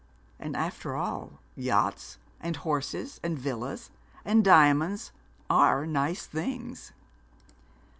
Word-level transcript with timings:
And, 0.39 0.55
after 0.57 0.95
all, 0.95 1.33
yachts, 1.55 2.17
and 2.39 2.55
horses, 2.55 3.19
and 3.21 3.37
villas, 3.37 3.91
and 4.25 4.43
diamonds 4.43 5.11
are 5.47 5.85
nice 5.85 6.25
things.' 6.25 6.91